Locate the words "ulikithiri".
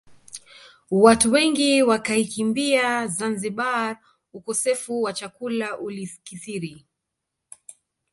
5.79-6.85